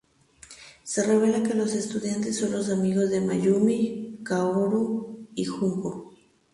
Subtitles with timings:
[0.81, 6.15] Se revela que los estudiantes son los amigos de Mayumi, Kaoru y Junko.